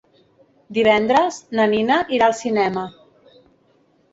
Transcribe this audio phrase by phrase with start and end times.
[0.77, 2.87] Divendres na Nina irà al cinema.